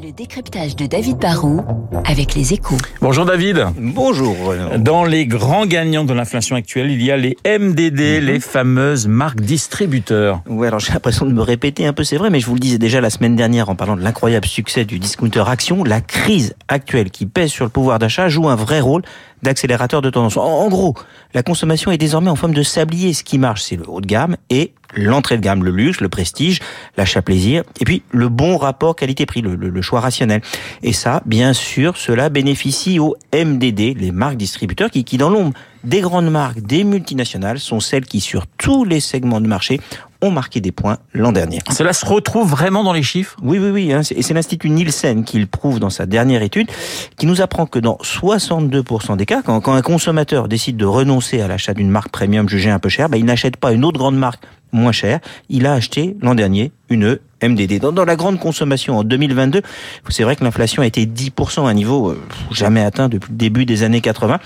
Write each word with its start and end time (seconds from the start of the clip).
Le 0.00 0.10
décryptage 0.10 0.74
de 0.74 0.86
David 0.86 1.18
Barrault 1.18 1.60
avec 2.06 2.34
les 2.34 2.54
échos. 2.54 2.78
Bonjour 3.02 3.26
David. 3.26 3.66
Bonjour. 3.76 4.34
Dans 4.78 5.04
les 5.04 5.26
grands 5.26 5.66
gagnants 5.66 6.04
de 6.04 6.14
l'inflation 6.14 6.56
actuelle, 6.56 6.90
il 6.90 7.02
y 7.02 7.10
a 7.10 7.16
les 7.18 7.36
MDD, 7.46 8.22
les 8.22 8.40
fameuses 8.40 9.06
marques 9.06 9.42
distributeurs. 9.42 10.40
Ouais, 10.48 10.68
alors 10.68 10.80
j'ai 10.80 10.94
l'impression 10.94 11.26
de 11.26 11.32
me 11.32 11.42
répéter 11.42 11.86
un 11.86 11.92
peu, 11.92 12.04
c'est 12.04 12.16
vrai, 12.16 12.30
mais 12.30 12.40
je 12.40 12.46
vous 12.46 12.54
le 12.54 12.60
disais 12.60 12.78
déjà 12.78 13.02
la 13.02 13.10
semaine 13.10 13.36
dernière 13.36 13.68
en 13.68 13.74
parlant 13.74 13.94
de 13.94 14.02
l'incroyable 14.02 14.46
succès 14.46 14.86
du 14.86 14.98
discounter 14.98 15.44
Action, 15.46 15.84
la 15.84 16.00
crise 16.00 16.54
actuelle 16.68 17.10
qui 17.10 17.26
pèse 17.26 17.50
sur 17.50 17.66
le 17.66 17.70
pouvoir 17.70 17.98
d'achat 17.98 18.28
joue 18.28 18.48
un 18.48 18.56
vrai 18.56 18.80
rôle 18.80 19.02
d'accélérateur 19.42 20.02
de 20.02 20.10
tendance. 20.10 20.36
En, 20.36 20.68
gros, 20.68 20.94
la 21.34 21.42
consommation 21.42 21.90
est 21.90 21.98
désormais 21.98 22.30
en 22.30 22.36
forme 22.36 22.54
de 22.54 22.62
sablier. 22.62 23.12
Ce 23.12 23.24
qui 23.24 23.38
marche, 23.38 23.62
c'est 23.62 23.76
le 23.76 23.88
haut 23.88 24.00
de 24.00 24.06
gamme 24.06 24.36
et 24.50 24.72
l'entrée 24.94 25.36
de 25.36 25.42
gamme, 25.42 25.64
le 25.64 25.70
luxe, 25.70 26.00
le 26.00 26.08
prestige, 26.08 26.60
l'achat 26.96 27.22
plaisir, 27.22 27.64
et 27.80 27.84
puis 27.84 28.02
le 28.10 28.28
bon 28.28 28.56
rapport 28.58 28.94
qualité-prix, 28.94 29.40
le, 29.40 29.54
le, 29.54 29.70
le, 29.70 29.82
choix 29.82 30.00
rationnel. 30.00 30.42
Et 30.82 30.92
ça, 30.92 31.22
bien 31.24 31.54
sûr, 31.54 31.96
cela 31.96 32.28
bénéficie 32.28 32.98
aux 32.98 33.16
MDD, 33.34 33.96
les 33.98 34.12
marques 34.12 34.36
distributeurs, 34.36 34.90
qui, 34.90 35.04
qui 35.04 35.16
dans 35.16 35.30
l'ombre 35.30 35.52
des 35.84 36.00
grandes 36.00 36.30
marques, 36.30 36.60
des 36.60 36.84
multinationales, 36.84 37.58
sont 37.58 37.80
celles 37.80 38.06
qui, 38.06 38.20
sur 38.20 38.46
tous 38.46 38.84
les 38.84 39.00
segments 39.00 39.40
de 39.40 39.46
marché, 39.46 39.80
ont 40.22 40.30
marqué 40.30 40.60
des 40.60 40.72
points 40.72 40.98
l'an 41.12 41.32
dernier. 41.32 41.58
Cela 41.70 41.92
se 41.92 42.06
retrouve 42.06 42.48
vraiment 42.48 42.84
dans 42.84 42.92
les 42.92 43.02
chiffres? 43.02 43.36
Oui, 43.42 43.58
oui, 43.58 43.70
oui. 43.70 43.92
Hein, 43.92 44.02
et 44.14 44.22
c'est 44.22 44.34
l'Institut 44.34 44.70
Nielsen 44.70 45.24
qui 45.24 45.38
le 45.38 45.46
prouve 45.46 45.80
dans 45.80 45.90
sa 45.90 46.06
dernière 46.06 46.42
étude, 46.42 46.70
qui 47.16 47.26
nous 47.26 47.40
apprend 47.40 47.66
que 47.66 47.78
dans 47.80 47.98
62% 48.02 49.16
des 49.16 49.26
cas, 49.26 49.42
quand, 49.42 49.60
quand, 49.60 49.74
un 49.74 49.82
consommateur 49.82 50.48
décide 50.48 50.76
de 50.76 50.86
renoncer 50.86 51.40
à 51.40 51.48
l'achat 51.48 51.74
d'une 51.74 51.90
marque 51.90 52.10
premium 52.10 52.48
jugée 52.48 52.70
un 52.70 52.78
peu 52.78 52.88
chère, 52.88 53.08
bah, 53.08 53.16
il 53.16 53.24
n'achète 53.24 53.56
pas 53.56 53.72
une 53.72 53.84
autre 53.84 53.98
grande 53.98 54.16
marque 54.16 54.44
moins 54.70 54.92
chère. 54.92 55.20
Il 55.48 55.66
a 55.66 55.74
acheté 55.74 56.16
l'an 56.22 56.34
dernier 56.34 56.72
une 56.88 57.18
MDD. 57.42 57.80
Dans, 57.80 57.92
dans, 57.92 58.04
la 58.04 58.16
grande 58.16 58.38
consommation 58.38 58.98
en 58.98 59.04
2022, 59.04 59.62
c'est 60.08 60.22
vrai 60.22 60.36
que 60.36 60.44
l'inflation 60.44 60.82
a 60.82 60.86
été 60.86 61.04
10%, 61.04 61.66
un 61.66 61.74
niveau 61.74 62.10
euh, 62.10 62.20
jamais 62.52 62.82
atteint 62.82 63.08
depuis 63.08 63.30
le 63.30 63.36
début 63.36 63.66
des 63.66 63.82
années 63.82 64.00
80. 64.00 64.38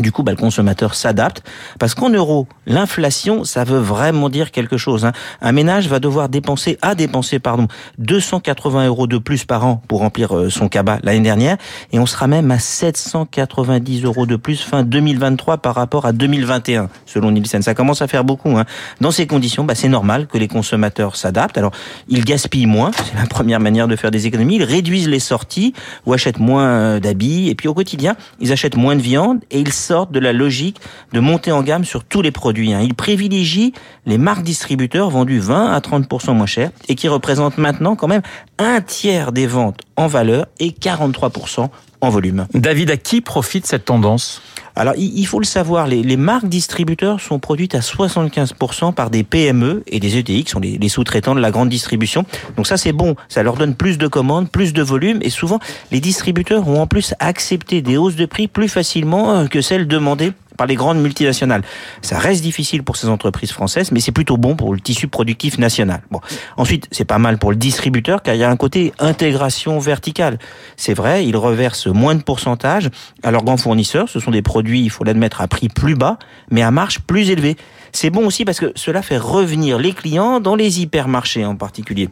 Du 0.00 0.10
coup, 0.10 0.24
bah, 0.24 0.32
le 0.32 0.36
consommateur 0.36 0.94
s'adapte 0.94 1.42
parce 1.78 1.94
qu'en 1.94 2.10
euros, 2.10 2.48
l'inflation, 2.66 3.44
ça 3.44 3.62
veut 3.62 3.78
vraiment 3.78 4.28
dire 4.28 4.50
quelque 4.50 4.76
chose. 4.76 5.04
Hein. 5.04 5.12
Un 5.40 5.52
ménage 5.52 5.88
va 5.88 6.00
devoir 6.00 6.28
dépenser, 6.28 6.78
a 6.82 6.96
dépensé, 6.96 7.38
pardon, 7.38 7.68
280 7.98 8.88
euros 8.88 9.06
de 9.06 9.18
plus 9.18 9.44
par 9.44 9.64
an 9.64 9.82
pour 9.86 10.00
remplir 10.00 10.36
euh, 10.36 10.50
son 10.50 10.68
cabas 10.68 10.98
l'année 11.02 11.20
dernière, 11.20 11.56
et 11.92 11.98
on 12.00 12.06
sera 12.06 12.26
même 12.26 12.50
à 12.50 12.58
790 12.58 14.04
euros 14.04 14.26
de 14.26 14.34
plus 14.34 14.60
fin 14.60 14.82
2023 14.82 15.58
par 15.58 15.76
rapport 15.76 16.06
à 16.06 16.12
2021, 16.12 16.88
selon 17.06 17.30
Nielsen. 17.30 17.62
Ça 17.62 17.74
commence 17.74 18.02
à 18.02 18.08
faire 18.08 18.24
beaucoup. 18.24 18.56
Hein. 18.56 18.64
Dans 19.00 19.12
ces 19.12 19.28
conditions, 19.28 19.64
bah, 19.64 19.76
c'est 19.76 19.88
normal 19.88 20.26
que 20.26 20.38
les 20.38 20.48
consommateurs 20.48 21.14
s'adaptent. 21.14 21.58
Alors, 21.58 21.72
ils 22.08 22.24
gaspillent 22.24 22.66
moins, 22.66 22.90
c'est 22.96 23.16
la 23.16 23.26
première 23.26 23.60
manière 23.60 23.86
de 23.86 23.94
faire 23.94 24.10
des 24.10 24.26
économies. 24.26 24.56
Ils 24.56 24.64
réduisent 24.64 25.08
les 25.08 25.20
sorties 25.20 25.72
ou 26.04 26.12
achètent 26.12 26.40
moins 26.40 26.66
euh, 26.66 27.00
d'habits, 27.00 27.48
et 27.48 27.54
puis 27.54 27.68
au 27.68 27.74
quotidien, 27.74 28.16
ils 28.40 28.50
achètent 28.50 28.76
moins 28.76 28.96
de 28.96 29.02
viande 29.02 29.38
et 29.52 29.60
ils 29.60 29.72
sortent 29.84 30.12
de 30.12 30.18
la 30.18 30.32
logique 30.32 30.80
de 31.12 31.20
monter 31.20 31.52
en 31.52 31.62
gamme 31.62 31.84
sur 31.84 32.04
tous 32.04 32.22
les 32.22 32.30
produits. 32.30 32.72
Hein. 32.72 32.80
Ils 32.80 32.94
privilégient 32.94 33.72
les 34.06 34.18
marques 34.18 34.42
distributeurs 34.42 35.10
vendus 35.10 35.38
20 35.38 35.72
à 35.72 35.78
30% 35.78 36.34
moins 36.34 36.46
cher 36.46 36.70
et 36.88 36.94
qui 36.94 37.08
représentent 37.08 37.58
maintenant 37.58 37.96
quand 37.96 38.08
même 38.08 38.22
un 38.58 38.80
tiers 38.80 39.32
des 39.32 39.46
ventes 39.46 39.80
en 39.96 40.06
valeur 40.06 40.46
et 40.60 40.70
43% 40.70 41.68
en 42.00 42.10
volume. 42.10 42.46
David, 42.54 42.90
à 42.90 42.96
qui 42.96 43.20
profite 43.20 43.66
cette 43.66 43.84
tendance? 43.84 44.42
Alors, 44.76 44.94
il 44.96 45.24
faut 45.24 45.38
le 45.38 45.44
savoir, 45.44 45.86
les, 45.86 46.02
les, 46.02 46.16
marques 46.16 46.48
distributeurs 46.48 47.20
sont 47.20 47.38
produites 47.38 47.76
à 47.76 47.78
75% 47.78 48.92
par 48.92 49.08
des 49.08 49.22
PME 49.22 49.84
et 49.86 50.00
des 50.00 50.18
ETI, 50.18 50.42
qui 50.42 50.50
sont 50.50 50.58
les, 50.58 50.78
les 50.78 50.88
sous-traitants 50.88 51.36
de 51.36 51.40
la 51.40 51.52
grande 51.52 51.68
distribution. 51.68 52.24
Donc 52.56 52.66
ça, 52.66 52.76
c'est 52.76 52.92
bon. 52.92 53.14
Ça 53.28 53.44
leur 53.44 53.56
donne 53.56 53.76
plus 53.76 53.98
de 53.98 54.08
commandes, 54.08 54.50
plus 54.50 54.72
de 54.72 54.82
volume. 54.82 55.18
Et 55.22 55.30
souvent, 55.30 55.60
les 55.92 56.00
distributeurs 56.00 56.66
ont 56.66 56.80
en 56.80 56.88
plus 56.88 57.14
accepté 57.20 57.82
des 57.82 57.96
hausses 57.96 58.16
de 58.16 58.26
prix 58.26 58.48
plus 58.48 58.68
facilement 58.68 59.46
que 59.46 59.60
celles 59.60 59.86
demandées 59.86 60.32
par 60.56 60.66
les 60.66 60.74
grandes 60.74 61.00
multinationales. 61.00 61.62
Ça 62.02 62.18
reste 62.18 62.42
difficile 62.42 62.82
pour 62.82 62.96
ces 62.96 63.08
entreprises 63.08 63.52
françaises, 63.52 63.92
mais 63.92 64.00
c'est 64.00 64.12
plutôt 64.12 64.36
bon 64.36 64.56
pour 64.56 64.74
le 64.74 64.80
tissu 64.80 65.08
productif 65.08 65.58
national. 65.58 66.02
Bon. 66.10 66.20
Ensuite, 66.56 66.88
c'est 66.90 67.04
pas 67.04 67.18
mal 67.18 67.38
pour 67.38 67.50
le 67.50 67.56
distributeur, 67.56 68.22
car 68.22 68.34
il 68.34 68.38
y 68.38 68.44
a 68.44 68.50
un 68.50 68.56
côté 68.56 68.92
intégration 68.98 69.78
verticale. 69.78 70.38
C'est 70.76 70.94
vrai, 70.94 71.26
il 71.26 71.36
reverse 71.36 71.86
moins 71.86 72.14
de 72.14 72.22
pourcentage 72.22 72.90
à 73.22 73.30
leurs 73.30 73.44
grands 73.44 73.56
fournisseurs. 73.56 74.08
Ce 74.08 74.20
sont 74.20 74.30
des 74.30 74.42
produits, 74.42 74.82
il 74.82 74.90
faut 74.90 75.04
l'admettre, 75.04 75.40
à 75.40 75.48
prix 75.48 75.68
plus 75.68 75.94
bas, 75.94 76.18
mais 76.50 76.62
à 76.62 76.70
marge 76.70 77.00
plus 77.00 77.30
élevée. 77.30 77.56
C'est 77.92 78.10
bon 78.10 78.26
aussi 78.26 78.44
parce 78.44 78.58
que 78.58 78.72
cela 78.74 79.02
fait 79.02 79.18
revenir 79.18 79.78
les 79.78 79.92
clients 79.92 80.40
dans 80.40 80.56
les 80.56 80.80
hypermarchés 80.80 81.44
en 81.44 81.56
particulier. 81.56 82.08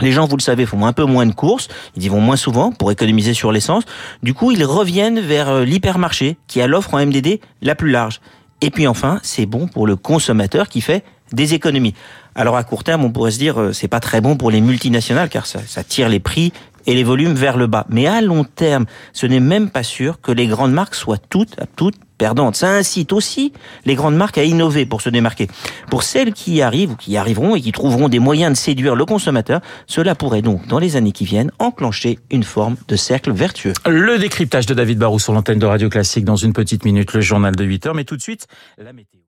Les 0.00 0.12
gens, 0.12 0.26
vous 0.26 0.36
le 0.36 0.42
savez, 0.42 0.66
font 0.66 0.84
un 0.86 0.92
peu 0.92 1.04
moins 1.04 1.26
de 1.26 1.32
courses, 1.32 1.68
ils 1.96 2.04
y 2.04 2.08
vont 2.08 2.20
moins 2.20 2.36
souvent 2.36 2.72
pour 2.72 2.90
économiser 2.90 3.34
sur 3.34 3.52
l'essence. 3.52 3.84
Du 4.22 4.34
coup, 4.34 4.50
ils 4.52 4.64
reviennent 4.64 5.20
vers 5.20 5.60
l'hypermarché 5.60 6.36
qui 6.46 6.60
a 6.60 6.66
l'offre 6.66 6.94
en 6.94 7.04
MDD 7.04 7.40
la 7.62 7.74
plus 7.74 7.90
large. 7.90 8.20
Et 8.60 8.70
puis 8.70 8.86
enfin, 8.86 9.20
c'est 9.22 9.46
bon 9.46 9.68
pour 9.68 9.86
le 9.86 9.96
consommateur 9.96 10.68
qui 10.68 10.80
fait 10.80 11.04
des 11.32 11.54
économies. 11.54 11.94
Alors 12.34 12.56
à 12.56 12.64
court 12.64 12.84
terme, 12.84 13.04
on 13.04 13.10
pourrait 13.10 13.30
se 13.30 13.38
dire 13.38 13.70
c'est 13.72 13.88
pas 13.88 14.00
très 14.00 14.20
bon 14.20 14.36
pour 14.36 14.50
les 14.50 14.60
multinationales 14.60 15.28
car 15.28 15.46
ça, 15.46 15.60
ça 15.66 15.82
tire 15.82 16.08
les 16.08 16.20
prix 16.20 16.52
et 16.86 16.94
les 16.94 17.04
volumes 17.04 17.34
vers 17.34 17.56
le 17.56 17.66
bas. 17.66 17.86
Mais 17.88 18.06
à 18.06 18.20
long 18.20 18.44
terme, 18.44 18.86
ce 19.12 19.26
n'est 19.26 19.40
même 19.40 19.70
pas 19.70 19.82
sûr 19.82 20.20
que 20.20 20.32
les 20.32 20.46
grandes 20.46 20.72
marques 20.72 20.94
soient 20.94 21.18
toutes, 21.18 21.56
toutes 21.74 21.96
perdantes. 22.16 22.56
Ça 22.56 22.70
incite 22.70 23.12
aussi 23.12 23.52
les 23.84 23.94
grandes 23.94 24.16
marques 24.16 24.38
à 24.38 24.44
innover 24.44 24.86
pour 24.86 25.00
se 25.00 25.08
démarquer. 25.08 25.48
Pour 25.90 26.02
celles 26.02 26.32
qui 26.32 26.54
y 26.54 26.62
arrivent 26.62 26.92
ou 26.92 26.96
qui 26.96 27.12
y 27.12 27.16
arriveront 27.16 27.56
et 27.56 27.60
qui 27.60 27.72
trouveront 27.72 28.08
des 28.08 28.18
moyens 28.18 28.52
de 28.52 28.56
séduire 28.56 28.94
le 28.94 29.04
consommateur, 29.04 29.60
cela 29.86 30.14
pourrait 30.14 30.42
donc, 30.42 30.66
dans 30.66 30.78
les 30.78 30.96
années 30.96 31.12
qui 31.12 31.24
viennent, 31.24 31.50
enclencher 31.58 32.18
une 32.30 32.44
forme 32.44 32.76
de 32.88 32.96
cercle 32.96 33.32
vertueux. 33.32 33.72
Le 33.86 34.18
décryptage 34.18 34.66
de 34.66 34.74
David 34.74 34.98
Barou 34.98 35.18
sur 35.18 35.32
l'antenne 35.32 35.58
de 35.58 35.66
Radio 35.66 35.88
Classique 35.88 36.24
dans 36.24 36.36
une 36.36 36.52
petite 36.52 36.84
minute, 36.84 37.12
le 37.12 37.20
journal 37.20 37.54
de 37.54 37.64
8 37.64 37.86
heures, 37.86 37.94
mais 37.94 38.04
tout 38.04 38.16
de 38.16 38.22
suite, 38.22 38.46
la 38.78 38.92
météo. 38.92 39.20